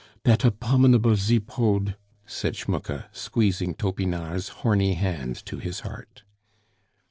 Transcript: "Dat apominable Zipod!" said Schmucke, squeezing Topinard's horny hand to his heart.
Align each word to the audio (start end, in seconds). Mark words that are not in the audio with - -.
"Dat 0.23 0.39
apominable 0.43 1.15
Zipod!" 1.15 1.95
said 2.25 2.55
Schmucke, 2.55 3.03
squeezing 3.11 3.75
Topinard's 3.75 4.47
horny 4.65 4.95
hand 4.95 5.35
to 5.45 5.59
his 5.59 5.81
heart. 5.81 6.23